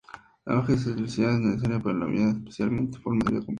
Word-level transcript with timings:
La 0.47 0.55
baja 0.55 0.73
excentricidad 0.73 1.35
es 1.35 1.41
necesaria 1.41 1.79
para 1.79 1.95
la 1.99 2.05
habitabilidad, 2.05 2.37
especialmente 2.41 2.97
de 2.97 3.03
formas 3.03 3.19
de 3.25 3.29
vida 3.29 3.39
complejas. 3.45 3.49